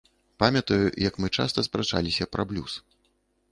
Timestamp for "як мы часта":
1.09-1.65